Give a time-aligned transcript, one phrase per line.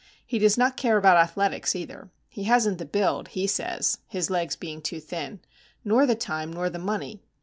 [0.25, 2.09] He does not care about athletics, either.
[2.27, 5.41] He hasn't the build, he says (his legs being too thin),
[5.85, 7.21] nor the time nor the money.